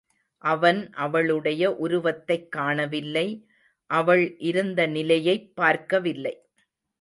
[0.37, 3.45] அவன் அவளுடைய உருவத்தைக் காணவில்லை,
[3.85, 6.41] அவள் இருந்த நிலையைப் பார்க்கவில்லை.